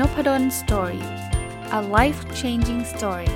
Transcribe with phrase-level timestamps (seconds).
[0.00, 1.04] Nopadol's story
[1.78, 3.32] a life changing story ส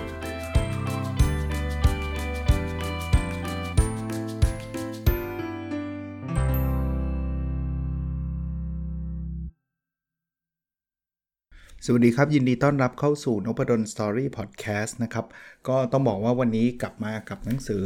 [11.92, 15.26] วัสดีครับ ยินดีต้อนรับเข้าสู่นพดล story พอดแคสต์นะครับ
[15.68, 17.84] ก็ต้องบอกว่าวันนี้กลับมากับหนังสือ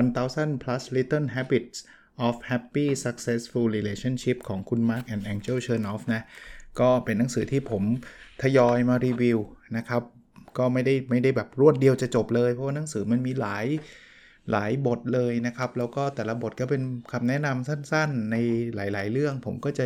[0.00, 1.78] 1000 plus little habits
[2.26, 6.22] of happy successful relationship ของคุณ Mark and Angel Chernoff นะ
[6.80, 7.82] ก็เป็นหนังสือที่ผม
[8.42, 9.38] ทยอยมารีวิว
[9.76, 10.02] นะครับ
[10.58, 13.66] ก็ไม่ได้ไม่ได้แบบรวดเดียวจะจบเลย เพราะว่าหนังสือมันมีหลาย
[14.50, 18.36] หลายบทเลยนะครับ แล้วก็แต่ละบทก็เป็นคำแนะนำสั้นๆ ใน
[18.74, 19.84] หลาย ๆ เรื่อง ผมก็จะ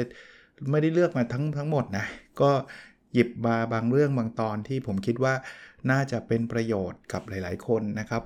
[0.71, 2.07] ไม่ได้เลือกมาทั้งทั้งหมดนะ
[2.41, 2.51] ก็
[3.13, 5.35] หยิบมาบางเรื่องบางตอนที่ผมคิดว่า
[5.91, 8.23] น่าจะเป็นประโยชน์กับหลาย ๆ คนนะครับ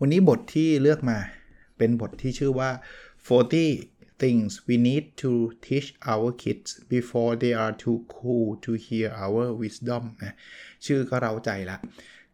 [0.00, 1.18] วันนี้บทที่เลือกมา
[1.78, 2.70] เป็นบทที่ชื่อว่า
[3.56, 5.32] 40 things we need to
[5.66, 10.36] teach our kids before they are too cool to hear our wisdom นะ
[10.86, 11.78] ชื่อก็เราใจละ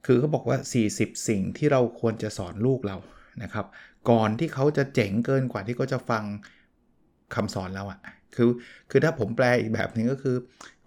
[0.07, 0.59] คือเขาบอกว่า
[0.92, 2.97] 40 สิ่งที่เราควรจะสอนลูกเรา
[3.42, 3.67] นะครับ
[4.11, 6.25] ก่อนที่เขาจะเจ๋งเกินกว่าที่เขาจะฟัง
[7.34, 8.01] คำสอนเราอะ
[8.37, 8.51] คือ
[8.91, 10.37] คือถ้าผมแปลอีกแบบหนึ่งก็คือ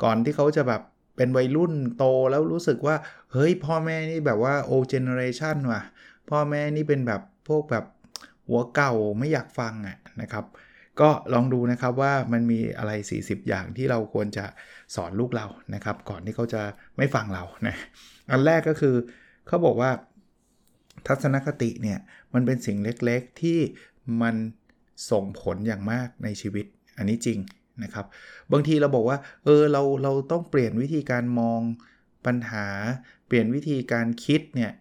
[0.03, 0.81] ก่อนที่เขาจะแบบ
[1.17, 2.95] เป็นวัยรุ่นโตแล้วรู้สึกว่า
[3.33, 5.81] เฮ้ย พ่อแม่นี่แบบว่าโอเจเนอเรชันว่ะ
[6.29, 7.85] พ่อแม่นี่เป็นแบบพวกแบบ
[8.47, 10.45] หัวเก่าไม่อยากฟังอะนะครับ
[11.01, 14.45] ก็ลองดูนะครับว่ามันมีอะไร 40 อย่างที่เราควรจะ
[14.95, 16.61] สอนลูกเรานะครับ ก่อนที่เขาจะ
[16.97, 17.75] ไม่ฟังเรานะ
[18.31, 18.95] อันแรกก็คือ
[19.47, 19.91] เขาบอกว่า
[21.07, 21.99] ทัศนคติเนี่ย
[22.33, 23.59] มันเป็นสิ่งเล็กๆที่
[24.21, 24.35] มัน
[25.11, 26.65] ส่งผลอย่างมากในชีวิต
[26.97, 27.39] อันนี้จริง
[27.83, 28.05] นะครับ
[28.51, 31.61] บางทีเราบอกว่า เออเราเราต้องเปลี่ยนวิธีการมอง
[32.25, 32.67] ปัญหา
[33.27, 34.71] เปลี่ยนวิธีการคิดเนี่ย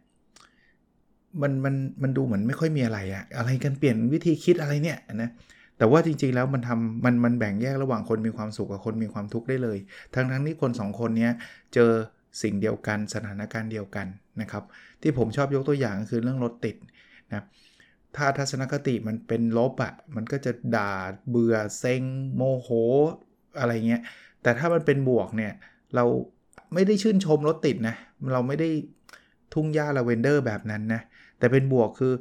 [1.42, 5.31] มันมันมันดูเหมือนไม่ค่อยมีอะไรอะอะไรกันเปลี่ยนวิธีคิดอะไรเนี่ยนะ
[5.84, 9.78] แต่ว่าจริงๆแล้วมันทำมันมันแบ่งแยกระหว่างคนมีความสุขกับคนมีความทุกข์ได้เลย
[10.14, 11.30] ทั้งทั้งที่คน 2 คนนี้
[11.74, 11.90] เจอ
[12.42, 14.06] สิ่งเดียวกันสถานการณ์เดียวกัน
[14.40, 14.64] นะครับ
[15.02, 16.77] ที่ผมชอบยกตัวอย่างก็คือเรื่องรถติด
[17.33, 17.44] นะ
[18.17, 20.92] ถ้าทัศนคติมันเป็นลบอะ่ะมันก็จะด่า
[21.28, 22.02] เบื่อเซ็ง
[22.36, 22.68] โมโห
[23.58, 24.02] อะไรเงี้ย
[24.42, 25.52] แต่ถ้ามันเป็นบวกเนี่ย
[25.94, 26.05] เรา
[26.74, 27.96] ไม่ได้ชื่นชมรถติดนะ
[28.33, 28.68] เราไม่ได้
[29.55, 31.02] ทุ่งหญ้าลาเวนเดอร์แบบนั้นนะ
[31.39, 32.12] แต่เป็นบวกคือ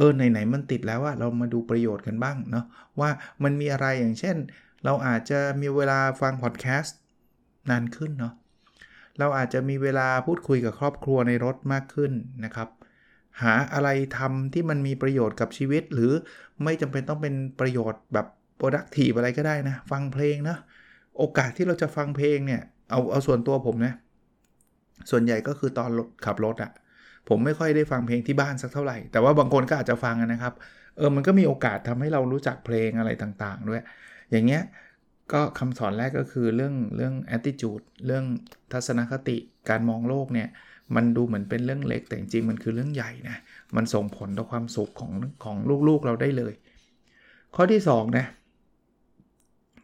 [0.00, 2.64] เออไหนๆมันติดแล้วว่าเรามาดูประโยชน์กันบ้างเนาะ
[3.00, 3.10] ว่า
[3.42, 4.36] มันมีอะไรอย่างเช่น
[4.84, 6.96] เราอาจจะมีเวลาฟังพอดแคสต์
[7.70, 8.34] นานขึ้นเนาะ
[9.18, 12.12] เราอาจจะมีเวลาพูดคุยกับครอบครัวในรถมากขึ้น
[12.44, 12.68] นะครับ
[13.42, 13.88] หาอะไร
[14.18, 16.12] ทำที่มันมีประโยชน์กับชีวิต หรือ
[16.64, 18.26] ไม่จำเป็นต้องเป็นประโยชน์แบบ
[18.60, 20.56] productive อะไรก็ได้นะ ฟังเพลงนะ
[21.18, 23.94] โอกาสที่เราจะฟังเพลงเนี่ยเอาเอาส่วนตัวผมนะ
[25.10, 25.90] ส่วนใหญ่ก็คือตอน
[26.26, 26.70] ขับรถอะ
[27.28, 30.54] ผมไม่ค่อยได้ฟังเพลงที่บ้านสักเท่าไหร่ แต่ว่าบางคนก็อาจจะฟังนะครับ
[30.96, 33.82] เออ มันก็มีโอกาสทำให้เรารู้จักเพลงอะไรต่างๆ ด้วย
[34.30, 34.62] อย่างเงี้ย
[35.32, 38.24] ก็คำสอนแรกก็คือเรื่องเรื่อง attitude เรื่อง
[38.72, 39.36] ทัศนคติ
[39.70, 40.48] การมองโลกเนี่ย
[40.96, 43.36] มันดูเหมือนเป็นเรื่องเล็ก แต่จริงมันคือเรื่องใหญ่นะ
[43.76, 45.12] มันส่งผลต่อความสุขของ
[45.44, 45.56] ของ
[45.88, 46.54] ลูกๆเราได้เลย
[47.54, 48.26] ข้อที่2นะ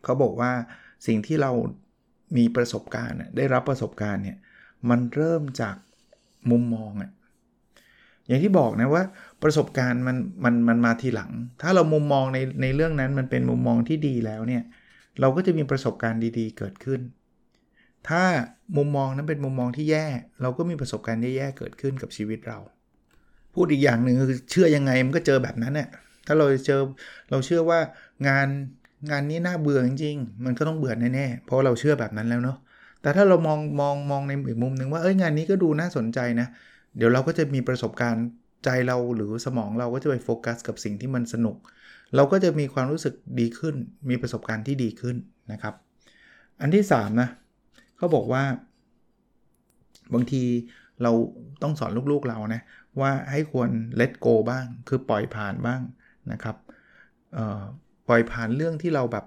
[0.04, 0.52] เขาบอกว่า
[1.06, 1.52] สิ่งที่เรา
[2.36, 4.36] มีประสบการณ์ ได้รับประสบการณ์เนี่ย
[4.90, 5.76] มันเริ่มจาก
[6.50, 7.10] มุมมองอะ
[8.28, 9.02] อย่างที่บอกนะว่า
[9.42, 11.30] ประสบการณ์มันมันมันมาทีหลัง
[11.62, 14.62] ถ้าเรามุมมองในในเรื่องนั้นมันเป็นมุมมองที่ดีแล้วเนี่ย
[15.20, 17.00] เราก็จะมีประสบการณ์ดีๆ เกิดขึ้น
[18.08, 18.22] ถ้า
[18.76, 20.06] มุมมองนั้นเป็นมุมมองที่แย่
[20.42, 22.58] เราก็มีประสบการณ์แย่ๆเกิดขึ้นกับชีวิตเรา
[23.54, 25.88] พูดอีกอย่างหนึ่งคือเชื่อยังไงมันก็เจอแบบนั้นเนี่ย
[26.26, 26.80] ถ้าเราเจอ
[27.30, 27.78] เราเชื่อว่า
[28.28, 28.48] งาน
[29.10, 32.56] งานนี้น่าเบื่อจริงๆ มันก็ต้องเบื่อแน่ๆ เพราะเราเชื่อแบบนั้นแล้วเนาะ
[33.02, 36.46] แต่ถ้าเรามองมองมองในอีกมุมหนึ่งว่าเอ้ยงานนี้ก็ดูน่าสนใจนะ
[36.96, 38.26] เดี๋ยวเราก็จะมีประสบการณ์
[38.64, 41.56] ใจเราหรือสมองเราก็จะไปโฟกัสกับสิ่งที่มันสนุก
[42.16, 43.74] เราก็จะมีความรู้สึกดีขึ้น
[44.10, 45.16] มีประสบการณ์ที่ดีขึ้น
[45.52, 45.74] นะครับ
[46.60, 47.28] อันที่3นะ
[47.96, 48.44] เขาบอกว่า
[50.14, 50.42] บางที
[51.02, 51.12] เรา
[51.62, 52.62] ต้องสอนลูกๆเรานะ
[53.00, 53.70] ว่าให้ควร
[54.00, 55.80] let go บ้าง คือปล่อยผ่านบ้าง
[56.32, 56.56] นะครับ
[58.08, 59.24] ปล่อยผ่านเรื่องที่เราแบบ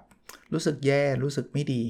[0.52, 1.82] รู้สึกแย่รู้สึกไม่ดี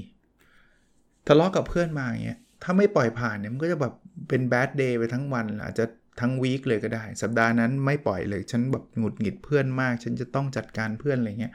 [1.26, 3.94] ทะเลาะกับเพื่อนมาอย่างเงี้ย ถ้าไม่ปล่อยผ่านเนี่ยมันก็จะแบบ
[4.28, 5.84] เป็นแบดเดย์ไปทั้งวัน อาจจะ
[6.20, 11.52] ทั้งวีคเลยก็ได้ สัปดาห์นั้นไม่ปล่อยเลย ฉันแบบหงุดหงิดเพื่อนมาก ฉันจะต้องจัดการเพื่อนอะไรเงี้ย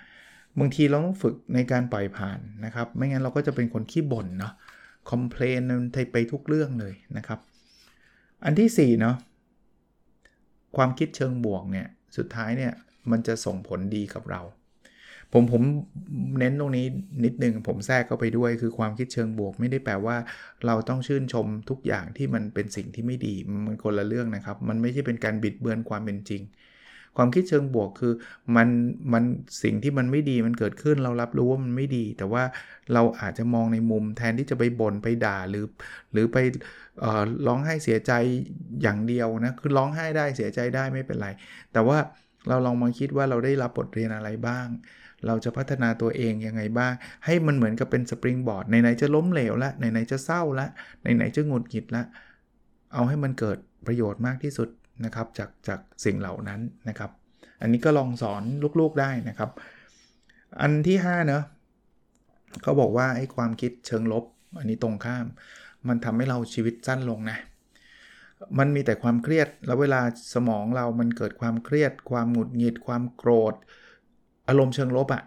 [0.59, 4.53] บางทีเราต้องฝึกในการปล่อยผ่านนะครับ ไม่งั้นเราก็จะเป็นคนขี้บ่นเนาะ
[5.09, 5.61] คอมเพลน
[6.11, 7.39] ไปทุกเรื่องเลยนะครับ
[8.45, 9.15] อันที่4เนาะ
[10.75, 11.87] ความคิดเชิงบวกเนี่ย
[12.17, 12.73] สุดท้ายเนี่ย
[13.11, 14.41] มันจะส่งผลดีกับเรา
[15.35, 15.63] ผมผม
[16.39, 16.85] เน้นตรงนี้
[17.25, 20.17] นิดนึงผมแทรกเข้าไปด้วย คือความคิดเชิงบวก ไม่ได้แปลว่า
[20.65, 23.35] เราต้องชื่นชมทุกอย่างที่มันเป็นสิ่งที่ไม่ดี
[23.65, 26.41] มันคนละเรื่องนะครับ มันไม่ใช่เป็นการบิดเบือนความเป็นจริง
[27.17, 28.13] ความคิดเชิงบวกคือ
[28.55, 28.67] มัน
[29.13, 29.23] มัน
[29.63, 32.43] สิ่งที่มันไม่ดีมันเกิดขึ้นเรารับรู้ว่ามันไม่ดี แต่ว่า
[32.93, 35.65] เราอาจจะมองในมุมแทนที่จะไปบ่นไปด่าหรือ
[36.13, 36.37] หรือไป
[37.47, 38.11] ร้องไห้เสียใจ
[38.81, 41.27] อย่างเดียวนะคือร้องไห้ได้เสียใจได้ไม่เป็นไร
[41.73, 41.97] แต่ว่า
[42.47, 44.67] เราลองมาคิดว่าเราได้รับบทเรียนอะไรบ้าง
[45.27, 46.93] เราจะพัฒนาตัวเองยังไงบ้าง
[47.25, 50.67] ให้มันเหมือนกับเป็นสปริงบอร์ดไหนๆจะล้มเหลวละไหนๆจะเศร้าละ
[51.01, 52.03] ไหนๆจะหงุดหงิดละ
[52.93, 53.57] เอาให้มันเกิด
[53.87, 54.69] ประโยชน์มากที่สุด
[55.05, 57.11] นะครับจากจากสิ่งเหล่านั้นนะครับ
[57.61, 58.43] อันนี้ก็ลองสอน
[58.79, 59.49] ลูกๆได้นะครับ
[60.61, 61.43] อันที่5เนะ
[62.61, 64.25] เขาบอกว่าไอ้ความคิดเชิงลบ
[64.59, 65.25] อันนี้ตรงข้าม
[65.87, 67.37] มันทำให้เราชีวิตสั้นลงนะ
[68.57, 70.01] มันมีแต่ความเครียด แล้วเวลา
[70.33, 73.55] สมองเรามันเกิดความเครียด ความหงุดหงิด ความโกรธ
[74.47, 75.23] อารมณ์เชิงลบอะ่ะ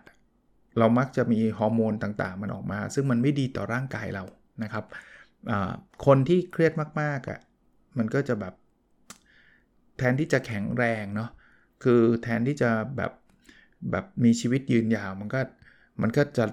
[0.78, 4.24] เรามักจะมีฮอร์โมนต่างๆ มันออกมา ซึ่งมันไม่ดีต่อร่างกายเรา
[4.62, 4.84] นะครับ
[6.06, 7.38] คนที่เครียดมากๆอะ่ะ
[7.98, 8.54] มันก็จะแบบ
[9.98, 11.30] แทนที่จะแข็งแรงเนาะ
[11.84, 13.12] คือแทนที่จะแบบ
[13.90, 15.40] แบบมีชีวิตยืนยาวมันก็
[16.02, 16.44] มันก็จะ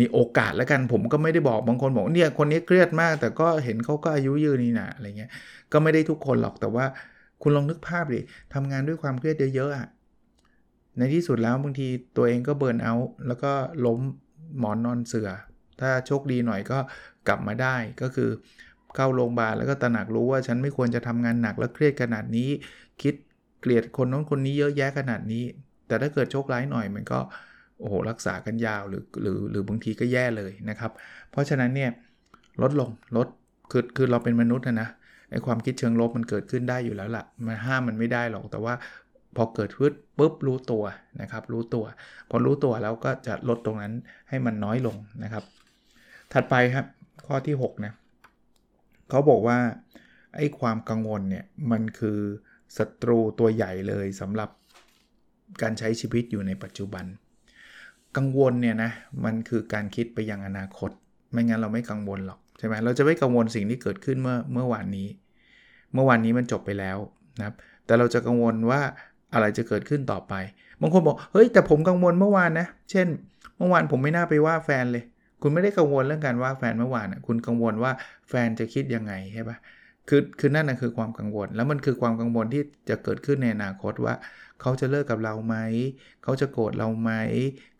[0.00, 5.30] มีโอกาสแล้วกันผมก็ไม่ได้บอกบางคนบอกเนี่ยคนนี้เครียดมาก แต่ก็เห็นเขาก็อายุยืนนี่นะอะไรเงี้ย
[5.72, 6.84] ก็ไม่ได้ทุกคนหรอกแต่ว่า
[7.42, 8.20] คุณลองนึกภาพดิ
[8.54, 9.88] ทำงานด้วยความเครียดเยอะๆอะ
[11.00, 13.52] ในที่สุดแล้วบางทีตัวเองก็เบิร์นเอาท์แล้วก็
[13.86, 14.00] ล้ม
[14.58, 15.30] หมอนนอนเสือ
[15.80, 16.78] ถ้าโชคดีหน่อยก็
[17.28, 18.30] กลับมาได้ก็คือ
[18.96, 22.48] เข้าโรงพยาบาลแล้วก็ตระหนักรู้ว่าฉันไม่ควรจะทำงานหนักแล้วเครียดขนาดนี้
[23.02, 23.14] คิด
[23.60, 25.44] เกลียดคนน้นคนนี้เยอะแยะขนาดนี้
[25.86, 27.18] แต่ถ้าเกิดโชคร้ายหน่อยมันก็
[27.78, 30.92] โอ้โหรักษากันยาวหรือหรือหรือบางทีก็แย่เลยนะครับ
[31.30, 31.90] เพราะฉะนั้นเนี่ย
[32.62, 33.26] ลดลงลด
[33.70, 34.88] คือคือเราเป็นมนุษย์นะนะ
[35.30, 38.74] ไอความคิดเชิงลบมันเกิดขึ้นได้อยู่แล้วละ่ะมันห้ามมันไม่ได้หรอกแต่ว่า
[39.36, 40.84] พอเกิดขึ้นปุ๊บรู้ตัว
[41.20, 41.84] นะครับรู้ตัว
[42.30, 43.94] พอรู้ตัวแล้วก็จะลดตรงนั้น
[44.28, 45.44] ให้มันน้อยลงนะครับ
[46.32, 46.86] ถัดไปครับ
[47.26, 47.92] ข้อที่6นะ
[49.10, 49.58] เขาบอกว่า
[50.36, 52.18] ไอ้ความกังวลเนี่ยมันคือ
[52.76, 54.50] ศัตรูตัวใหญ่เลยสำหรับ
[55.62, 57.04] การใช้ชีวิตอยู่ในปัจจุบัน
[58.16, 58.90] กังวลเนี่ยนะ
[59.24, 60.90] มันคือการคิดไปยังอนาคต
[61.32, 65.08] ไม่งั้นเราไม่กังวลหรอกใช่ไหมเราจะไม่กังวลสิ่งที่เกิดขึ้นเมื่อเมื่อวานนี้
[65.94, 66.98] เมื่อวานนี้มันจบไปแล้ว
[67.38, 67.54] นะครับ
[67.86, 68.80] แต่เราจะกังวลว่า
[69.32, 70.34] อะไรจะเกิดขึ้นต่อไป
[70.80, 73.06] บางคนบอก เฮ้ย แต่ผมกังวลเมื่อวานนะ เช่น
[73.58, 75.04] เมื่อวานผมไม่น่าไปว่าแฟนเลย
[75.42, 77.92] คุณไม่ได้กังวลเรื่องการว่าแฟนเมื่อวานคุณกังวลว่า
[78.28, 79.56] แฟนจะคิดยังไงใช่ปะ
[80.08, 84.14] คือคือนั่นนะคือความกังวล แล้วมันคือความกังวลที่จะเกิดขึ้นในอนาคตว่า
[84.60, 85.56] เขาจะเลิกกับเราไหม
[86.22, 87.10] เขาจะโกรธเราไหม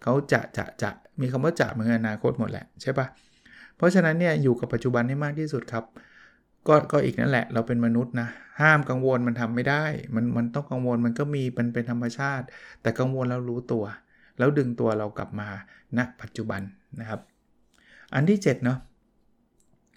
[0.03, 3.07] เขาจะจะจะมีคำว่าจะเหมือนอนาคตหมดแหละใช่ปะ
[3.77, 5.85] เพราะฉะนั้นเนี่ยอยู่กับปัจจุบันให้มากที่สุดครับ
[6.69, 8.29] ก็ก็อีกนั่นแหละ เราเป็นมนุษย์นะ
[8.61, 9.85] ห้ามกังวลมันทำไม่ได้
[10.15, 12.47] มันมันต้องกังวลมันก็มีมันเป็นธรรมชาติ
[12.83, 13.85] แต่กังวลแล้วรู้ตัว
[14.39, 15.49] แล้วดึงตัวเรากลับมา
[15.99, 16.61] ณนะปัจจุบัน
[17.01, 17.21] นะครับ
[18.15, 18.79] อันที่7เนาะ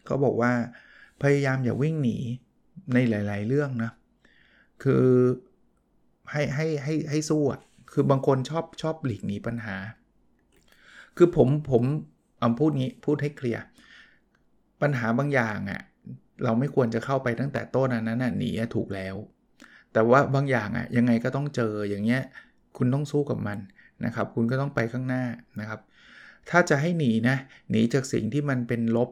[0.06, 0.52] เขาบอกว่า
[1.22, 2.18] พยายามอย่าวิ่งหนี
[2.94, 3.92] ในหลาย ๆ เรื่องนะ
[4.84, 5.06] คือ
[6.32, 7.62] ให้ให้ให้ให้สู้อะ
[7.92, 9.76] คือบางคนชอบชอบหลีกหนีปัญหา
[11.18, 11.84] คือผมผม
[12.40, 13.64] เอาพูดงี้พูดให้เคลียร์
[14.82, 15.82] ปัญหาบางอย่างอะ
[16.44, 19.16] เราไม่ควรจะเข้าไปตั้งแต่ต้นนั้นน่ะหนีถูกแล้ว
[19.94, 22.22] แต่ว่าบางอย่างอะยังไงก็ต้องเจออย่างเงี้ย
[22.78, 23.58] คุณต้องสู้กับมัน
[24.06, 25.24] นะครับ คุณก็ต้องไปข้างหน้า
[25.60, 25.80] นะครับ
[26.50, 27.36] ถ้าจะให้หนีนะ
[27.70, 29.10] หนีจากสิ่งที่มันเป็นลบ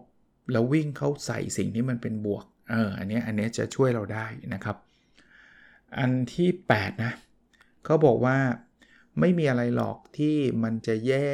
[0.51, 4.77] แล้ววิ่งเข้าใส่สิ่งที่มันเป็นบวกเอออันนี้อันนี้จะช่วยเราได้นะครับ
[5.97, 7.13] อันที่ 8 นะ
[7.85, 8.37] เขาบอกว่า
[9.19, 11.31] ไม่มีอะไรหรอกที่มันจะแย่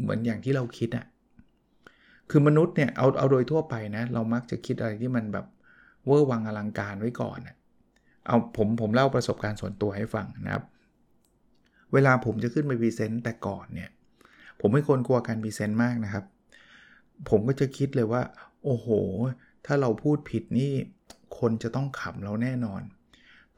[0.00, 1.06] เหมือนอย่างที่เราคิดอะ่ะ
[2.30, 5.46] คือมนุษย์เนี่ยเอาเอาโดยทั่วไปนะเรามักจะคิดอะไรที่มันแบบ
[6.06, 7.38] เวอร์วังอลังการไว้ก่อน
[8.26, 10.64] เอาผมผมเล่าประสบการณ์ส่วนตัวให้ฟังนะครับ
[11.92, 13.90] เวลาผมจะขึ้นไป present แต่ก่อนเนี่ย
[14.60, 16.24] ผมเป็นคนกลัวการ present มากนะครับ
[17.30, 18.22] ผมก็จะคิดเลยว่า
[18.64, 18.88] โอ้โห
[19.66, 20.72] ถ้าเราพูดผิดนี่
[21.38, 22.82] คนจะต้องขำเราแน่นอน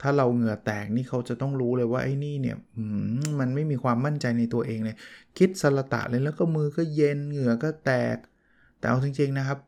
[0.00, 2.57] ถ้าเราเหงื่อแตกนี่เขาจะต้องรู้เลยว่าไอ้นี่เนี่ย
[3.41, 4.97] มันไม่มีความมั่นใจในตัวเองเลย
[5.39, 8.17] คิดสะระตะเลยแล้วก็มือก็เย็นเหงื่อก็แตก
[8.81, 9.59] แต่เอาจริง ๆนะครับ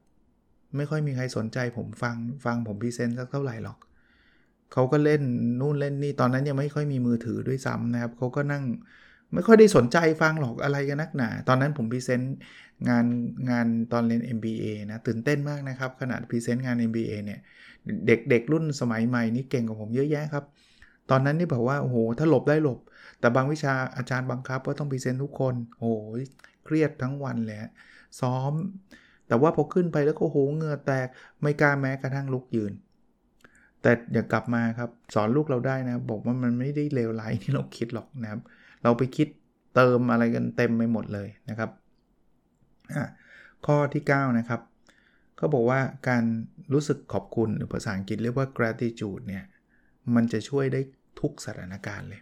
[0.77, 3.79] ไม่ค่อยมีใครสนใจผมฟังฟังผม present สักเท่าไหร่หรอก
[4.73, 5.23] เขาก็เล่น
[5.61, 8.65] นู่นเล่นนี่ตอนนั้นยังไม่ค่อยมีมือถือด้วยซ้ำนะครับเขาก็นั่ง
[9.35, 12.35] ไม่ค่อยได้สนใจฟังหรอกอะไรกันนักหนา ตอนนั้นผม present
[12.89, 13.07] งาน
[13.51, 17.41] งานตอนเรียน MBA นะ ตื่นเต้นมากนะครับ ขนาด present งาน MBA เนี่ย
[18.07, 20.45] เด็กเด็กรุ่นสมัยใหม่นี่เก่งกว่าผมเยอะแยะครับ
[21.11, 22.79] ตอนนั้นนี่แบบว่า โอ้โห ถ้าหลบได้หลบ
[23.21, 26.11] แต่บางวิชาอาจารย์บังคับว่าต้อง present ทุกคน โอ้โห
[26.65, 27.59] เครียดทั้งวันเลย
[28.21, 28.53] ซ้อม
[29.29, 31.09] แต่ว่าพอขึ้นไปแล้วก็โหเหงื่อแตก
[31.43, 32.73] ไม่กล้าแม้กระทั่งลุกยืน
[33.83, 38.41] แต่อย่ากลับมาครับสอนลูกเราได้นะ บอกว่ามันไม่ได้เลวร้ายที่เราคิดหรอกนะครับ
[38.83, 39.29] เราไปคิด
[39.75, 41.71] เติมอะไรกันเต็มไปหมดเลยนะครับ
[43.67, 44.61] ข้อที่ 9 นะครับ
[45.37, 46.23] เขาบอกว่าการ
[46.73, 49.45] รู้สึกขอบคุณหรือภาษาอังกฤษเรียกว่า gratitude เนี่ย
[50.15, 50.81] มันจะช่วยได้
[51.21, 52.21] ทุกสถานการณ์เลย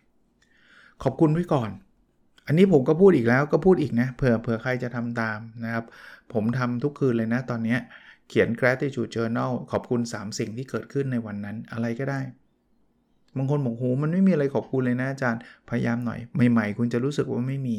[1.02, 1.70] ขอบคุณไว้ก่อน
[2.50, 5.84] อันนี้ผมก็พูดอีกแล้วก็พูดอีกนะเผื่อเผื่อใครจะทำตามนะครับ
[6.32, 7.76] ผมทำทุกคืนเลยนะตอนนี้
[8.28, 12.20] เขียน gratitude journal ขอบคุณ 3 สิ่งที่เกิดขึ้นในวันนั้นอะไรก็ได้
[13.36, 16.18] บางคนบอกโหมันไม่มีอะไรขอบคุณเลยนะอาจารย์พยายามหน่อย
[16.50, 17.76] ใหม่ ๆ คุณจะรู้สึกว่าไม่มี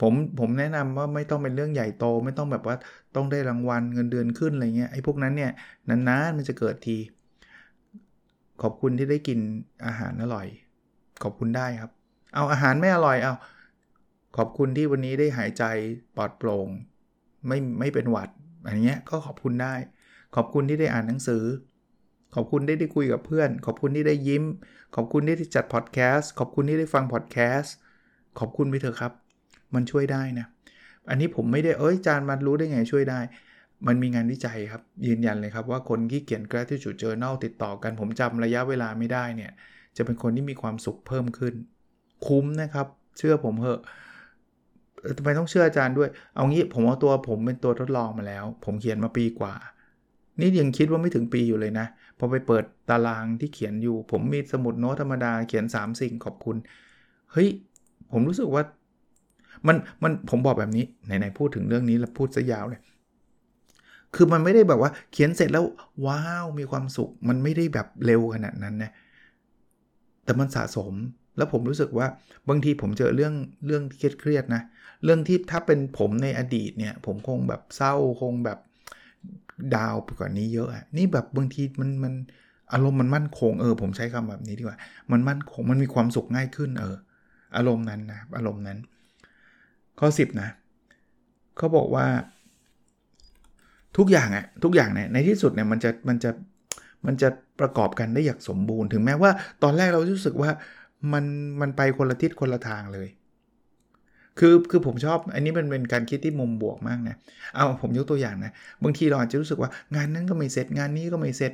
[0.00, 2.76] ผมผมแนะนำว่าไม่ต้องเป็นเรื่องใหญ่โต ไม่ต้องแบบว่า
[3.16, 5.50] ต้องได้รางวัลเงินเดือนขึ้นอะไรเงี้ยไอ้พวกนั้นเนี่ย
[5.88, 6.98] นานๆมันจะเกิดที
[8.62, 9.38] ขอบคุณที่ได้กิน
[9.86, 10.46] อาหารอร่อย
[11.22, 11.99] ขอบคุณได้ครับ
[12.34, 13.34] เอาอาหารไม่อร่อยเอา
[14.36, 15.64] ขอบคุณที่วันนี้ได้หายใจ
[16.16, 16.68] ปลอดโปร่ง
[17.46, 18.28] ไม่ไม่เป็นหวัด
[18.66, 19.74] อันเนี้ยก็ขอบคุณได้
[20.36, 21.44] ขอบคุณที่ได้อ่านหนังสือ
[22.34, 24.44] ขอบคุณที่ได้คุยกับเพื่อน ขอบคุณที่ได้ยิ้ม
[24.94, 27.74] ขอบคุณที่ได้จัดพอดแคสต์ขอบคุณที่ได้ฟังพอดแคสต์
[28.38, 29.12] ขอบคุณไปเถอะครับ
[29.74, 30.46] มันช่วยได้นะ
[31.10, 33.20] อันนี้ผมไม่ได้เอ้ยจานมันรู้ได้ไงช่วยได้
[33.86, 39.52] มันมีงานวิจัยครับ ยืนยันเลยครับว่าคนที่เขียน gratitude journal ติดต่อกันผมจำระยะเวลาไม่ได้เนี่ย
[39.96, 41.54] จะเป็นคนที่มีความสุขเพิ่มขึ้น
[42.26, 42.86] คุ้มนะครับ
[43.18, 43.80] เชื่อผมเถอะ
[45.16, 49.54] ทำไมต้องเชื่ออาจารย์ด้วย เอางี้ผมเอาตัวผมเป็นตัวทดลองมาแล้ว ผมเขียนมาปีกว่า
[50.40, 51.86] นี่ยังคิดว่าไม่ถึงปีอยู่เลยนะ
[52.18, 56.56] พอไปเปิดตารางที่เขียนอยู่ ผมมีสมุดโน้ตธรรมดาเขียน 3 สิ่งขอบคุณ
[57.32, 57.48] เฮ้ย
[58.12, 58.62] ผมรู้สึกว่า
[59.66, 62.80] มันมันผมบอกแบบนี้ ไหนๆพูดถึงเรื่องนี้แล้วพูดซะยาวเลย
[64.14, 65.64] คือมันไม่ได้แบบว่าเขียนเสร็จแล้ว
[66.06, 68.90] ว้าวมีความสุข มันไม่ได้แบบเร็วขนาดนั้นนะ
[70.24, 70.92] แต่มันสะสม
[71.40, 72.06] แล้วผมรู้สึกว่า
[72.48, 73.34] บางทีผมเจอเรื่อง
[73.66, 73.82] เรื่อง
[74.20, 74.62] เครียดๆนะ
[75.04, 78.58] เรื่องที่ถ้าเป็นผมในอดีตเนี่ย ผมคงแบบเศร้าคงแบบ
[79.76, 82.14] ดาวกว่านี้เยอะอะนี่แบบบางทีมันมัน
[82.72, 84.78] อารมณ์มันมั่นคงเออผมใช้คำแบบนี้ดีกว่า
[85.12, 86.96] มันมั่นคงมันมีความสุขง่ายขึ้นเออ
[87.56, 88.78] อารมณ์นั้นนะอารมณ์นั้น
[90.00, 90.48] ข้อ 10 นะ
[91.56, 92.06] เขาบอกว่า
[93.96, 96.30] ทุกอย่างอะทุกอย่างเนี่ยในที่สุดเนี่ยมันจะมันจะ
[97.06, 97.28] มันจะ
[97.60, 99.30] ประกอบกันได้อย่างสมบูรณ์ ถึงแม้ว่า
[99.62, 100.50] ตอนแรกเรารู้สึกว่า
[101.12, 101.24] มัน
[101.60, 103.08] มันไปคนละทิศคนละทางเลย
[104.38, 107.16] คือคือผมชอบอันนี้มันเป็นการคิดที่มุมบวกมากนะ
[107.54, 108.52] เอาผมยกตัวอย่างนะ
[108.82, 111.52] บางทีเราอาจจะรู้สึกว่างานนั้นก็ไม่เสร็จงานนี้ก็ไม่เสร็จ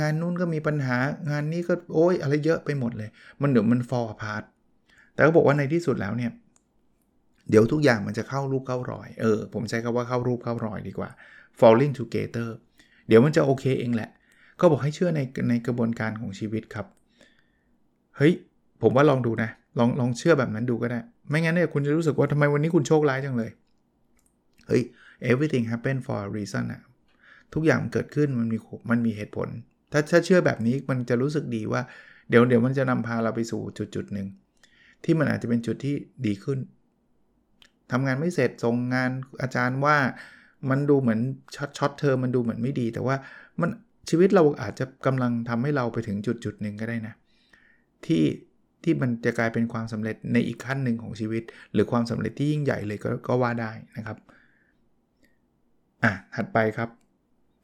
[0.00, 0.96] งานนู้นก็มีปัญหา
[1.30, 3.10] งานนี้ก็โอ้ยอะไรเยอะไปหมดเลย
[3.42, 4.42] มันเดี๋ยวมันฟอร์พาร์ต
[5.14, 6.32] แต่ก็บอกว่าในที่สุดแล้วเนี่ย
[7.50, 11.10] เดี๋ยวทุกอย่างมันจะเข้ารูปเข้ารอย เออ ผมใช้คำว่าเข้ารูปเข้ารอยดีกว่า
[11.60, 12.48] falling together
[13.08, 14.10] เดี๋ยวมันจะโอเคเองแหละ
[14.60, 16.86] ก็บอกให้เชื่อในในกระบวนการของชีวิตครับ
[18.16, 18.34] เฮ้ย
[18.82, 23.50] ผมว่าลองดูนะ ลองลองเชื่อแบบนั้นดูก็ได้ ไม่งั้นเนี่ยคุณจะรู้สึกว่าทำไมวันนี้คุณโชคร้ายจังเลย
[24.66, 24.82] เฮ้ย
[25.30, 26.80] everything happen for a reason อะ
[27.54, 28.58] ทุกอย่างเกิดขึ้นมันมี
[28.90, 29.48] มันมีเหตุผล
[29.92, 31.82] ถ้าถ้าเชื่อแบบนี้มันจะรู้สึกดีว่า
[32.30, 34.28] เดี๋ยวเดี๋ยวมันจะนำพาเราไปสู่จุดจุดหนึ่ง
[35.04, 35.94] ที่มันอาจจะเป็นจุดที่
[36.26, 36.58] ดีขึ้น
[37.92, 39.10] ทำงานไม่เสร็จส่งงาน
[39.42, 39.96] อาจารย์ว่า
[40.70, 41.20] มันดูเหมือน
[41.54, 43.16] ช็อตช็อตเธอมันดูเหมือนไม่ดี แต่ว่า
[43.60, 43.70] มัน
[44.08, 47.14] ชีวิตเราอาจจะกำลังทำให้เราไปถึงจุดจุดหนึ่งก็ได้นะ
[48.06, 48.22] ที่
[48.84, 51.42] ที่มันจะกลายเป็นความสำเร็จในอีกขั้นหนึ่งของชีวิต
[51.72, 54.18] หรือความสำเร็จที่ยิ่งใหญ่เลยก็ก็ว่าได้นะครับ
[56.04, 56.88] อะถัดไปครับ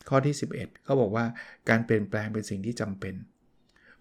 [0.08, 1.24] ข้อที่ 11เขาบอกว่า
[1.68, 3.14] การเปลี่ยนแปลงเป็นสิ่งที่จำเป็น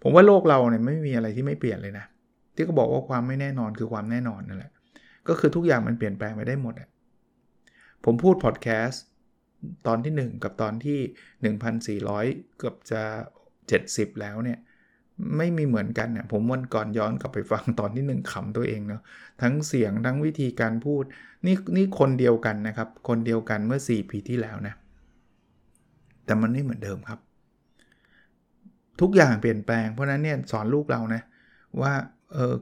[0.01, 2.05] ผมว่าโลกเราเนี่ยไม่มีอะไรที่ไม่เปลี่ยนเลยนะ
[2.55, 4.71] ที่เขาบอกว่าความไม่แน่นอนคือความแน่นอนนั่นแหละ
[5.27, 6.89] ก็คือทุกอย่างมันเปลี่ยนแปลงไปได้หมดอะ
[8.05, 9.03] ผมพูดพอดแคสต์
[9.87, 10.99] ตอนที่ 1 กับตอนที่
[12.07, 13.01] 1,400 เกือบจะ
[13.61, 14.59] 70 แล้วเนี่ย
[15.37, 19.01] ไม่มีเหมือนกันเนี่ยผมวันก่อนย้อนกลับไปฟังตอนที่1ขำตัวเองเนาะ
[19.41, 21.03] ทั้งเสียงทั้งวิธีการพูด
[21.45, 24.73] นี่นี่คนเดียวกันนะครับ คนเดียวกันเมื่อ 4 ปีที่แล้วนะ
[26.25, 27.19] แต่มันไม่เหมือนเดิมครับ
[29.01, 31.21] ทุกอย่างเปลี่ยนแปลงเพราะนั้นเนี่ยสอนลูกเรานะ
[31.81, 31.93] ว่า
[32.33, 32.53] เออ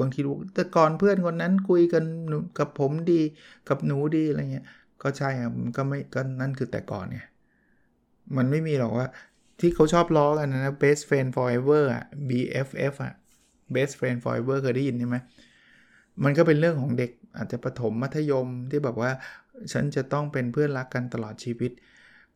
[0.00, 2.04] บางทีลูกแต่ก่อนเพื่อนคนนั้นคุยกัน
[2.58, 3.20] กับผมดี
[3.68, 4.66] กับหนูดีอะไรเงี้ย
[5.02, 7.26] ก็ใช่ครับก็ไม่ก็นั่นคือแต่ก่อนเนี่ย
[8.36, 9.06] มันไม่มีหรอกว่า
[9.60, 13.14] ที่เขาชอบล้อกันนะ best friend forever อะ BFF อะ
[13.74, 15.16] best friend forever เคยได้ยินใช่ไหม
[16.24, 19.10] มันก็เป็นเรื่องของเด็กอาจจะประถมมัธยมที่แบบว่า
[19.72, 21.70] ฉันจะต้องเป็นเพื่อนรักกันตลอดชีวิต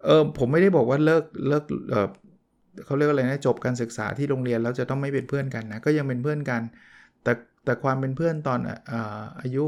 [0.05, 2.09] เออผมไม่ได้บอกว่าเลิกเลิกเออ
[2.85, 6.63] เขาเรียกอะไรนะจบการศึกษาที่โรงเรียนแล้วจะต้องไม่เป็นเพื่อนกันนะก็ยังเป็นเพื่อนกัน
[7.23, 7.33] แต่
[7.65, 8.61] แต่ความเป็นเพื่อนตอน
[9.41, 9.65] อายุ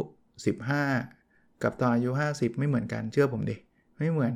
[0.80, 3.56] 15 กับตอนอายุ 50 ไม่เหมือนกันเชื่อผมดิ
[3.99, 4.32] ไม่เหมือน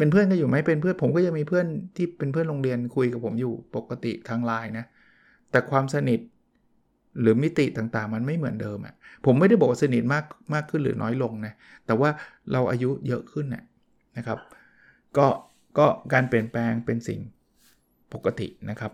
[0.00, 1.66] เป็นเพื่อนกันอยู่ไหมเป็นเพื่อนผมก็ยังมีเพื่อน
[1.96, 4.84] ที่เป็นเพื่อนโรงเรียนคุยกับผมอยู่ปกติทางไลน์นะ
[5.50, 6.20] แต่ความสนิท
[7.20, 8.94] หรือมิติต่างๆ มันไม่เหมือนเดิมอะ่ะ
[9.26, 11.54] ผมไม่ได้บอกสนิทมากมากขึ้นหรือน้อยลงนะ
[11.86, 12.10] แต่ว่า
[12.52, 13.64] เราอายุเยอะขึ้นนะ
[14.16, 14.38] นะครับ
[15.16, 15.26] ก็
[15.78, 17.20] ก็การเปลี่ยนแปลงเป็นสิ่ง
[18.14, 18.92] ปกตินะครับ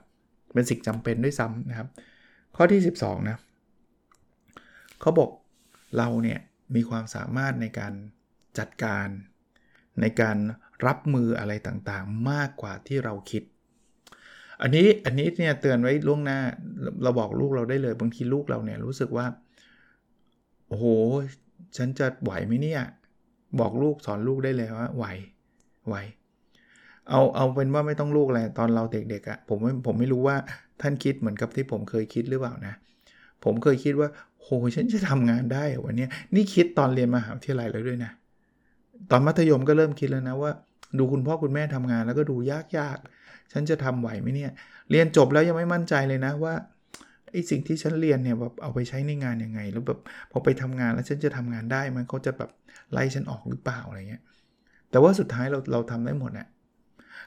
[0.54, 1.88] เป็นสิ่งจำเป็นด้วยซ้ำนะครับ
[2.56, 3.36] ข้อที่ 12นะ
[5.00, 5.30] เขาบอก
[5.96, 6.38] เราเนี่ย
[6.75, 7.92] มีความสามารถในการ
[8.58, 9.06] จัดการ
[10.00, 10.36] ในการ
[10.87, 13.42] รับมืออะไรต่างๆ มากกว่าที่เราคิด
[14.62, 16.38] อันนี้อันนี้เนี่ยเตือนไว้ล่วงหน้า
[17.02, 19.26] เราบอกลูกเราได้เลยบางทีลูกเราเนี่ยรู้สึกว่า
[20.68, 20.85] โอ้โห
[21.76, 22.83] ฉันจะไหวไหมเนี่ย
[23.61, 25.04] บอกลูกสอนลูกได้เลยว่าไหว
[25.87, 25.95] ไหว
[27.11, 30.37] เอาเอาเป็นว่าไม่ต้องลูกอะไรตอนเราเด็กๆอะ่ะผมผมไม่รู้ว่า
[30.80, 32.75] ท่านคิดเหมือนกับที่ผมเคยคิดหรือเปล่านะ
[33.45, 34.09] ผมเคยคิดว่า
[34.42, 38.12] โหฉันจะทำงานได้วันนี้นี่คิดตอนเรียนมหาวิทยาลัยแล้วด้วยนะ
[39.11, 40.52] ตอนมัธยมก็เริ่มคิดแล้วนะว่า
[40.99, 44.50] ดูคุณพ่อคุณแม่ทำงานแล้วก็ดูยากๆ ฉันจะทำไหวไหมเนี่ย
[44.90, 46.55] เรียนจบแล้วยังไม่มั่นใจเลยนะว่า
[47.33, 49.99] ไอ้สิ่งที่ฉันเรียนเนี่ยแบบเอาไปใช้ในงานยังไง แล้วแบบ
[50.31, 52.50] พอไปทำงานแล้วฉันจะทำงานได้มันเขาจะแบบ
[52.93, 54.23] ไล่ฉันออกหรือเปล่าอะไรเงี้ย
[54.90, 56.47] แต่ว่าสุดท้ายเราเราทำได้หมดอะ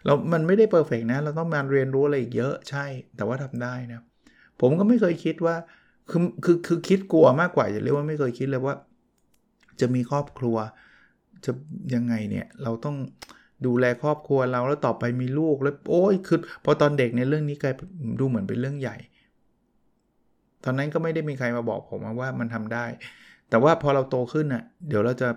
[0.05, 2.85] เรา มันไม่ได้เพอร์เฟกนะ เราต้องมาเรียนรู้อะไรอีกเยอะใช่
[3.15, 4.01] แต่ว่าทำได้นะ
[4.61, 5.55] ผมก็ไม่เคยคิดว่า
[6.11, 8.75] คือคือคือคิดกลัวมากกว่าจะเรียกว่าไม่เคยคิดเลยว่า
[9.79, 10.57] จะมีครอบครัว
[11.45, 11.51] จะ
[11.95, 12.95] ยังไงเนี่ย เราต้อง
[13.65, 17.73] ดูแลครอบครัวเราแล้วต่อไปมีลูกแล้วโอ้ยคือพอตอนเด็กในเรื่องนี้กลาย
[18.19, 18.97] ดูเหมือนเป็นเรื่องใหญ่
[20.63, 22.85] ตอนนั้นก็ไม่ได้มีใครมาบอกผมว่ามันทำได้
[23.49, 25.29] แต่ว่าพอเราโตขึ้นอะ เดี๋ยวเราจะ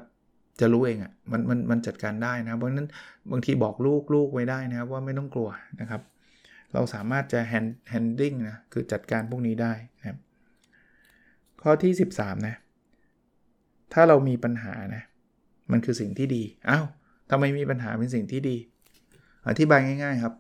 [0.61, 2.89] จะรู้เองอะ่ะมันมันมันจัดการได้นะเพราะนั้น
[3.31, 5.51] บางทีบอกลูกลูกไว้ได้นะครับว่าไม่ต้องกลัว
[5.81, 6.03] นะครับ
[6.73, 10.19] เราสามารถจะ hand handling นะคือจัดการพวกนี้ได้นะครับ
[11.63, 12.57] ข้อที่ 13 นะ
[13.93, 15.03] ถ้าเรามีปัญหานะ
[15.73, 16.87] มันคือสิ่งที่ดีอา้าว
[17.31, 18.57] ทำไมมีปัญหาเป็นสิ่งที่ดี
[19.49, 20.35] อธิบายง่าย ๆ ครับ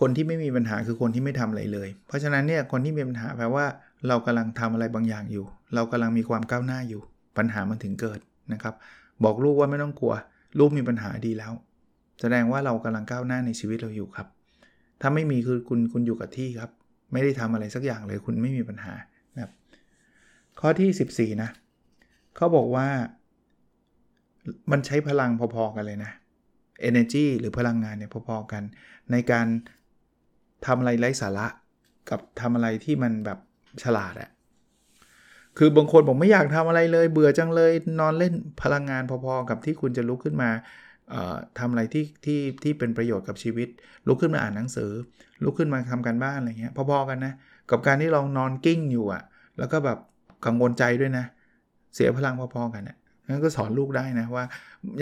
[0.00, 3.66] คนที่ไม่มีปัญหาคือคนที่ไม่ทำอะไรเลย เพราะฉะนั้นเนี่ยคนที่มีปัญหาแปลว่า
[4.08, 5.44] เรากำลังทำอะไรบางอย่างอยู่
[5.74, 7.00] เรากำลังมีความก้าวหน้าอยู่
[7.38, 8.18] ปัญหามันถึงเกิด
[8.52, 8.74] นะครับ
[9.24, 10.14] บอกลูกว่าไม่ต้องกลัว
[10.58, 11.52] ลูกมีปัญหาดีแล้ว
[12.20, 14.26] แสดงว่าเรากำลังก้าวหน้าในชีวิตเราอยู่ครับ
[15.00, 16.70] ถ้าไม่มีคือคุณคุณอยู่กับที่ครับ
[17.12, 18.94] ไม่ได้ทำอะไรสักอย่างเลย คุณไม่มีปัญหา
[19.34, 19.52] นะครับ
[20.60, 21.50] ข้อที่ 14นะ
[22.36, 22.86] เขาบอกว่า
[24.70, 26.12] มันใช้พลังพอๆกันเลยนะ
[26.88, 28.62] energy หรือพลังงานเนี่ยพอๆกัน
[29.12, 29.46] ในการ
[30.66, 31.46] ทำอะไรไร้สาระ
[32.10, 33.38] กับทำอะไรที่มันแบบ
[33.82, 34.30] ฉลาดอะ
[35.58, 40.50] คือบางคนผมไม่อยากทำอะไรเลย เบื่อจังเลยนอนเล่นพลังงานพอๆกับที่คุณจะลุกขึ้นมา
[41.58, 43.68] ทำอะไรที่ที่ที่เป็นประโยชน์กับชีวิต
[44.08, 44.90] ลุกขึ้นมาอ่านหนังสือ
[45.44, 47.34] ลุกขึ้นมาทำการบ้านอะไรเงี้ยพอๆกันนะ
[47.70, 49.22] กับการที่เรานอนกิ้งอยู่อะ่ะ
[49.58, 49.98] แล้วก็แบบ
[50.46, 51.24] กังวลใจด้วยนะ
[51.94, 54.44] เสียพลังพอๆกันนะงั้ นก็สอนลูกได้นะว่า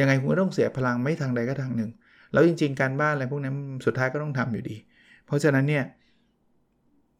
[0.00, 1.90] ยังไงคุณก็ต้องเสียพลังไม่ทางใดก็ทางหนึ่ง
[2.32, 3.54] แล้วจริง ๆ การบ้านอะไรพวกนั้น
[3.86, 4.76] สุดท้ายก็ต้องทำอยู่ดี
[5.26, 5.84] เพราะฉะนั้นเนี่ย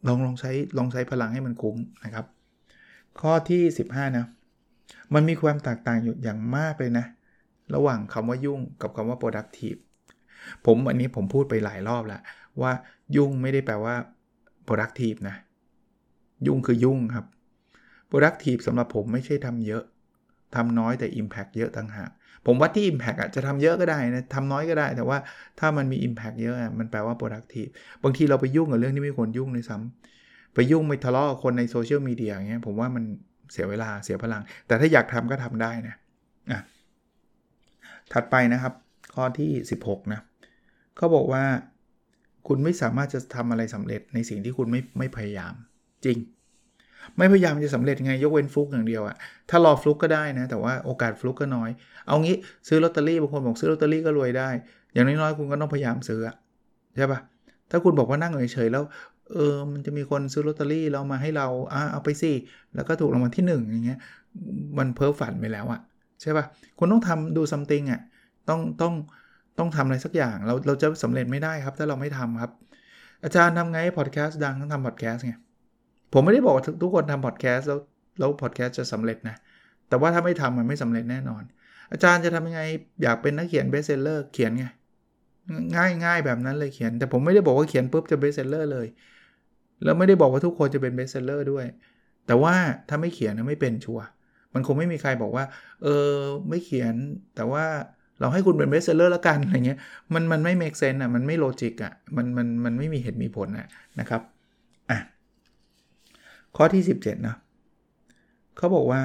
[0.07, 2.27] ลองลองใช้ลองใช้พลังให้มันคุ้มนะครับ
[3.21, 4.27] ข้อที่ 15นะ
[5.15, 7.07] มันมีความแตกต่างอยู่อย่างมากเลยนะ
[7.75, 9.79] ระหว่างคำว่ายุ่งกับคำว่า productive
[10.67, 12.23] ผมอันนี้ผมพูดไปหลายรอบแล้ว
[12.61, 12.73] ว่า
[13.17, 13.95] ยุ่งไม่ได้แปลว่า
[14.67, 15.37] productive นะ
[16.47, 17.27] ยุ่งคือยุ่งครับ
[18.11, 19.85] productive สำหรับผมไม่ใช่ทำเยอะ
[20.55, 22.11] ทำน้อยแต่ impact เยอะต่างหาก
[22.47, 25.19] ผมว่าที่ impact อะจะทำเยอะก็ได้นะทำน้อยก็ได้ แต่ว่า
[25.59, 27.71] ถ้ามันมี impact เยอะอะมันแปลว่า productive
[28.05, 33.05] บางทีเราไปยุ่งกับเรื่องที่ไม่ควรยุ่งเลยซ้ำไปยุ่งไปทะเลาะกับคนในโซเชียลมีเดียอย่างเงี้ยผมว่ามัน
[33.53, 35.95] เสียเวลาเสียพลัง แต่ถ้าอยากทำก็ทำได้นะ
[36.51, 36.61] อะ
[38.13, 38.73] ถัดไปนะครับ
[39.15, 39.51] ข้อที่
[39.83, 40.21] 16 นะ
[40.97, 41.45] เขาบอกว่า
[42.49, 45.55] คุณไม่สามารถจะทำอะไรสำเร็จในสิ่งที่คุณไม่ไม่พยายาม
[46.05, 46.19] จริง
[47.19, 49.17] ไม่พยายามจะสำเร็จไงยกเว้นฟลุกอย่างเดียวอะ
[49.51, 51.71] ถ้ารอฟลุกก็ได้นะ แต่ว่าโอกาสฟลุกก็น้อย
[52.07, 52.37] เอางี้
[52.69, 54.49] ซื้อลอตเตอรี่บางคนบอกซื้อลอตเตอรี่ก็รวยได้
[54.93, 56.21] อย่างน้อยๆคุณก็ต้องพยายามซื้อ
[56.97, 57.21] ใช่ปะ
[57.71, 58.85] ถ้าคุณบอกว่านั่งเฉยๆแล้ว
[59.33, 62.33] เออมันจะมีคนซื้อลอตเตอรี่เรามาให้เราอ่าเอาไปสิ
[62.75, 63.99] แล้วก็ถูกรางวัลที่1อย่างเงี้ย
[64.79, 65.81] มันเพ้อฝันไปแล้วอะ
[66.21, 66.45] ใช่ปะ่ะ
[66.79, 68.01] คุณต้องทำ do something อะ
[68.49, 68.95] ต้องต้อง
[69.59, 72.51] ต้องทำอะไรสักอย่างเราเราจะสำเร็จไม่ได้ครับ ถ้าเราไม่ทำครับ
[73.25, 75.33] อาจารย์ทำไงพอดแคสต์ดังต้องทำพอดแคสต์ไง
[76.13, 77.79] ผมไม่ได้บอกว่าทุกคนทำพอดแคสต์แล้ว
[78.19, 79.37] แล้วพอดแคสต์จะสำเร็จนะ
[79.89, 81.43] แต่ว่าถ้าไม่ทำมันไม่สำเร็จแน่นอน
[81.93, 82.63] อาจารย์จะทำยังไง
[83.03, 84.65] อยากเป็นนักเขียน best seller เขียนไง
[85.77, 88.87] ง่ายง่ายแบบนั้นเลยเขียน แต่ผมไม่ได้บอกว่าเขียนปุ๊บจะ best seller เลย
[89.85, 91.67] แล้วไม่ได้บอกว่าทุกคนจะเป็น best seller ด้วย
[92.27, 92.55] แต่ว่า
[92.89, 94.07] ถ้าไม่เขียนไม่เป็นชัวร์
[94.55, 95.45] มันคงไม่มีใครบอกว่า
[95.83, 96.15] เออ
[96.49, 96.95] ไม่เขียน
[97.35, 97.65] แต่ว่า
[98.21, 99.79] เราให้คุณเป็น best seller แล้วกันอะไรเงี้ย
[100.15, 103.67] มันมันไม่ make sense อะมันไม่ logic อะมันมันมันไม่มีเหตุมีผลอะ
[104.01, 104.23] นะครับ
[106.57, 107.37] ข้อที่ 17นะ
[108.57, 109.03] เขาบอกว่า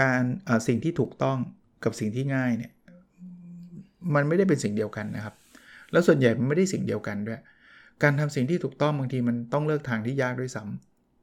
[0.00, 0.22] การ
[0.66, 1.38] สิ่งที่ถูกต้อง
[1.84, 2.72] กับสิ่งที่ง่ายเนี่ย
[4.14, 5.34] มันไม่ได้เป็นสิ่งเดียวกันนะครับ
[5.92, 7.40] แล้วส่วนใหญ่มันไม่ได้สิ่งเดียวกันด้วย
[8.02, 10.62] การทำสิ่งที่ถูกต้องบางทีมันต้องเลือกทางที่ยากด้วยซ้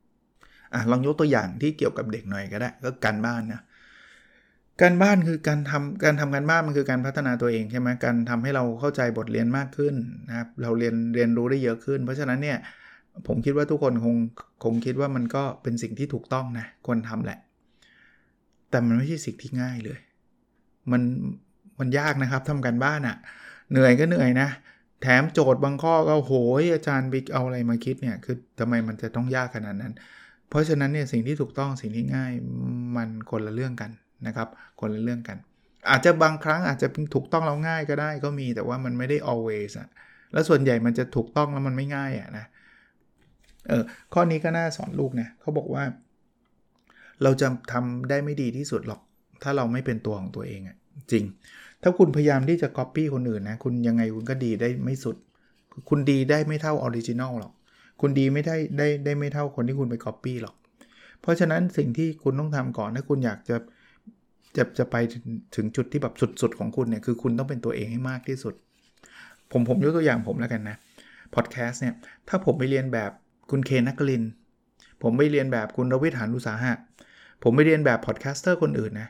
[0.06, 3.62] ำอะลองยกตัวอย่างที่เกี่ยวกับเด็กหน่อยก็ได้ ก็การบ้านนะ
[4.82, 9.96] การบ้านคือการทำการทำการบ้านมันคือการพัฒนาตัวเองใช่ไหมการทำให้เราเข้าใจบทเรียนมากขึ้น
[10.28, 12.58] นะครับเราเรียนเรียนรู้ได้เยอะขึ้น เพราะฉะนั้นเนี่ย
[13.28, 14.16] ผมคิดว่าทุกคนคง
[14.64, 17.40] คงคิดว่ามันก็เป็นสิ่งที่ถูกต้องนะควรทำแหละ
[18.70, 20.00] แต่มันไม่ใช่สิ่งที่ง่ายเลย
[20.92, 21.02] มัน
[21.80, 23.18] มันยากนะครับทำการบ้านอะ่ะ
[23.72, 24.50] เหนื่อยก็เหนื่อยนะ
[25.02, 29.94] แถมโจทย์บางข้อก็โหยอาจารย์บิ๊กเอาอะไรมาคิดเนี่ย คือทำไมมันจะต้องยากขนาดนั้น
[30.50, 32.32] เพราะฉะนั้นเนี่ยสิ่งที่ถูกต้องสิ่งที่ง่าย
[32.96, 33.92] มันคนละเรื่องกัน
[34.28, 34.48] นะครับ
[34.82, 35.38] คนละเรื่องกัน
[35.90, 39.90] อาจจะบางครั้งอาจจะถูกต้องเราง่ายก็ได้ก็มีแต่ว่ามันไม่ได้ always อะ
[40.34, 45.84] แล้วส่วนใหญ่มันจะถูกต้องแล้วมันไม่ง่ายอะนะเออข้อนี้ก็น่าสอนลูกนะเขาบอกว่า
[47.24, 49.02] เราจะทำได้ไม่ดีที่สุดหรอก
[49.44, 50.78] ถ้าเราไม่เป็นตัวของตัวเองอะ
[51.12, 51.24] จริง
[51.82, 55.16] ถ้าคุณพยายามที่จะ copy คนอื่นนะคุณยังไงคุณก็ดีได้ไม่สุด
[55.90, 57.52] คุณดีได้ไม่เท่า original หรอก
[58.02, 60.56] คุณดีไม่ได้ได้ได้ไม่เท่าคนที่คุณไป copy หรอก
[61.22, 63.58] เพราะฉะนั้นสิ่งที่คุณต้องทำก่อนถ้าคุณอยากจะ
[64.58, 64.96] จะจะไป
[65.56, 68.54] ถึงจุดที่แบบสุด ๆ ของคุณเนี่ยคือคุณต้องเป็นตัวเองให้มากที่สุด
[69.52, 70.78] ผมผมยกตัวอย่างผมแล้วกันนะ
[71.36, 71.94] พอดแคสต์เนี่ย
[72.28, 73.12] ถ้าผมไปเรียนแบบ
[73.50, 74.24] คุณเคนนครินทร์
[75.02, 76.74] ผมไปเรียนแบบคุณรวิศ หาญอุตสาหะ
[77.44, 79.10] ผมไปเรียนแบบ podcaster คนอื่นนะ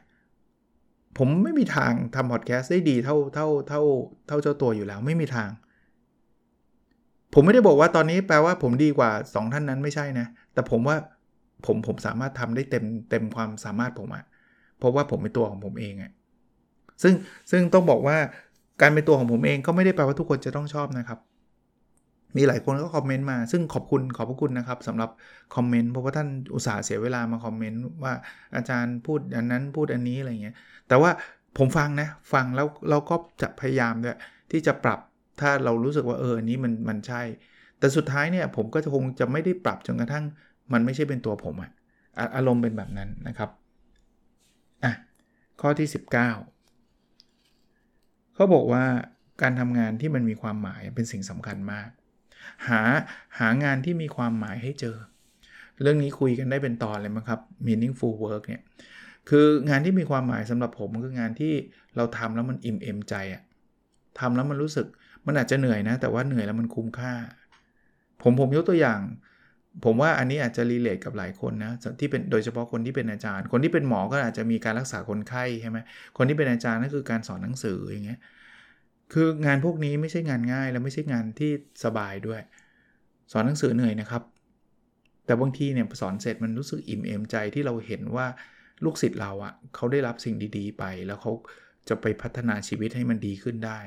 [1.17, 3.81] ผมไม่มีทางทำพอดแคสต์ได้ดีเท่าเท่าเท่า
[4.27, 5.49] เท่าเจ้าตัวอยู่แล้วไม่มีทาง
[7.33, 10.95] ผมไม่ได้บอกว่าตอนนี้แปลว่าผมดีกว่า 2 ท่านนั้นไม่ใช่นะ แต่ผมว่า
[11.65, 14.23] ผมผมสามารถทำได้เต็มเต็มความสามารถผมอะ
[14.77, 16.11] เพราะว่าผมเป็นตัวของผมเองอะ
[17.03, 17.13] ซึ่ง
[17.51, 18.17] ซึ่งต้องบอกว่า
[18.81, 21.19] การเป็นตัวของผมเองก็ไม่ได้แปลว่าทุกคนจะต้องชอบนะครับ
[22.37, 25.09] มีหลายคนก็คอมเมนต์มา ซึ่งขอบคุณขอบพระคุณนะครับสำหรับ
[25.55, 28.13] คอมเมนต์เพราะว่าท่านอุตส่าห์เสียเวลามาคอมเมนต์ว่า
[28.55, 30.55] อาจารย์พูดอันนั้นพูดอันนี้อะไรเงี้ย
[30.87, 31.11] แต่ว่า
[31.57, 34.17] ผมฟังนะฟังแล้วเราก็จะพยายามด้วย
[34.51, 34.99] ที่จะปรับ
[35.41, 37.21] ถ้าเรารู้สึกว่าเอออันนี้มันมันใช่
[37.79, 40.25] แต่สุดท้ายเนี่ยผมก็คงจะไม่ได้ปรับจนกระทั่ง
[40.73, 41.71] มันไม่ใช่เป็นตัวผมอะ
[42.35, 43.49] อารมณ์เป็นแบบนั้นนะครับ
[44.83, 44.93] อะ
[45.61, 46.11] ข้อที่ 19
[48.35, 48.83] เขาบอกว่า
[49.41, 51.89] การทำงานที่มันมีความหมายเป็นสิ่งสำคัญมาก
[52.67, 52.81] หา
[53.39, 54.97] หางานที่มีความหมายให้เจอ
[55.81, 58.63] เรื่องนี้คุยกันได้เป็นตอนเลยมั้งครับ meaningful work เนี่ย
[59.29, 61.53] คืองานที่มีความหมายสำหรับผมคืองานที่
[61.95, 63.41] เราทำแล้วมันอิ่มเอมใจอะ
[64.19, 64.87] ทำแล้วมันรู้สึก
[65.27, 67.13] มันอาจจะเหนื่อยนะ แต่ว่าเหนื่อยแล้วมันคุ้มค่า
[68.21, 68.99] ผมผมยกตัวอย่าง
[69.85, 75.77] ผมว่าอันนี้อาจจะรีเลทกับหลายคนนะที่เป็นโดยเฉพาะคนที่เป็นอาจารย์ คนที่เป็นหมอก็อาจจะมีการรักษาคนไข้ใช่ไหม
[76.17, 78.19] คนที่เป็นอาจารย์นั่นคือการสอนหนังสืออย่างเงี้ย
[79.13, 81.51] คืองานพวกนี้ไม่ใช่งานง่ายและไม่ใช่งานที่
[81.83, 82.41] สบายด้วย
[83.31, 84.23] สอนหนังสือเหนื่อยนะครับ
[85.25, 88.27] แต่บางทีเนี่ยสอนเสร็จมันรู้สึกอิ่มเอมใจที่เราเห็นว่า
[88.83, 91.31] ลูกศิษย์เราอะ่ะเขาได้รับสิ่งดีๆ ไป แล้วเขา
[91.89, 93.79] จะไปพัฒนาชีวิตให้มันดีขึ้นได้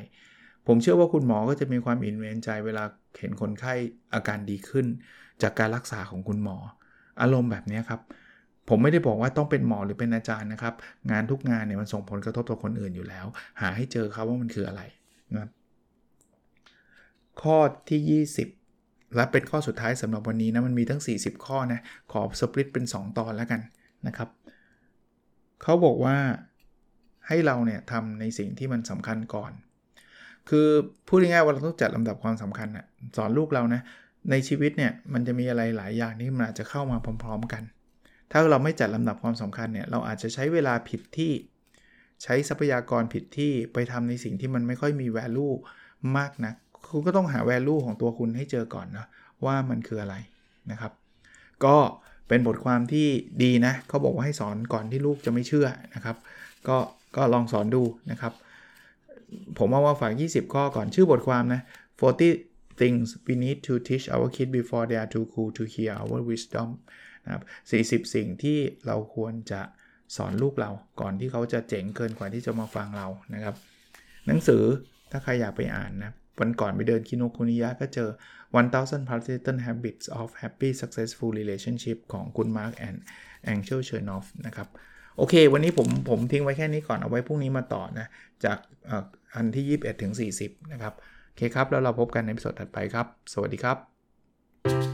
[0.66, 2.84] ผมเชื่อว่าคุณหมอก็จะมีความอิ่มเอมใจเวลา
[3.18, 3.74] เห็นคนไข้
[4.14, 4.86] อาการดีขึ้น
[5.42, 6.56] จากการรักษาของคุณหมอ
[7.20, 8.00] อารมณ์แบบนี้ครับ
[8.68, 10.74] ผมไม่ได้บอกว่าต้องเป็นหมอหรือเป็นอาจารย์นะครับ
[11.10, 13.26] งานทุกงานเนี่ยมันส่งผลกระทบต่อคนอื่นอยู่แล้ว
[13.60, 14.82] หาให้เจอครับว่ามันคืออะไร
[15.38, 15.48] นะ
[17.42, 17.56] ข้อ
[17.88, 18.22] ที่
[18.66, 21.80] 20 และเป็นข้อสุดท้ายสำหรับวันนี้นะ มันมีทั้ง 40 ข้อนะ
[22.12, 23.60] ขอสปริตเป็น 2 ตอนแล้วกัน
[24.06, 24.28] นะครับ
[25.62, 26.16] เขาบอกว่า
[27.28, 29.52] ให้เราเนี่ยทำในสิ่งที่มันสำคัญก่อน
[30.48, 30.68] คือ
[31.08, 33.80] พูดง่ายๆว่าเราต้องจัดลำดับความสำคัญนะสอนลูกเรานะ
[34.30, 37.62] ในชีวิตเนี่ยมันจะมีอะไรหลายอย่างที่มันอาจจะเข้ามาพร้อม ๆ กัน
[38.30, 41.32] ถ้าเราไม่จัดลำดับความสำคัญเนี่ยเราอาจจะใช้เวลาผิดที่
[42.22, 45.54] ใช้ทรัพยากรผิดที่ไปทำในสิ่งที่มันไม่ค่อยมี value
[46.16, 46.52] มากนะ
[46.90, 49.06] คุณก็ต้องหา value ของตัวคุณให้เจอก่อนนะ
[49.44, 50.14] ว่ามันคืออะไร
[50.70, 50.92] นะครับ
[51.64, 51.76] ก็
[52.28, 53.06] เป็นบทความที่
[53.42, 56.16] ดีนะเขาบอกว่าให้สอนก่อนที่ลูกจะไม่เชื่อนะครับ
[56.68, 56.76] ก็
[57.16, 58.32] ก็ลองสอนดูนะครับ
[59.58, 61.62] ผมว่าว่าฝาก 20 ข้อก่อนชื่อบทความนะ
[62.20, 66.20] 40 things we need to teach our kids before they are too cool to hear our
[66.30, 66.68] wisdom
[67.24, 67.42] นะครับ
[68.04, 69.60] 40 สิ่งที่เราควรจะ
[70.16, 73.54] สอนลูกเราก่อนที่เขาจะเจ๋งเกินกว่าที่จะมาฟังเรานะครับ
[74.26, 74.62] หนังสือ
[75.10, 78.08] ถ้าใครอยากไปอ่านนะวันก่อนไปเดินคิโนคุนิยะก็เจอ
[78.54, 82.98] 1000 Partisan Habits of Happy Successful Relationship ของคุณ Mark and
[83.52, 84.68] Angel Chernoff นะครับ
[85.16, 88.06] โอเค วันนี้ผมผมทิ้งไว้แค่นี้ก่อนเอาไว้พรุ่งนี้มาต่อนะ
[88.44, 88.58] จาก
[89.34, 90.94] อันที่ 21 ถึง 40 นะครับ
[91.26, 94.93] โอเคครับ แล้วเราพบกันในสดถัดไปครับ สวัสดีครับ